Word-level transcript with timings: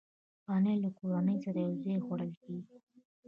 پنېر 0.45 0.77
له 0.85 0.89
کورنۍ 0.99 1.37
سره 1.45 1.57
یو 1.65 1.73
ځای 1.83 1.97
خوړل 2.05 2.31
کېږي. 2.43 2.75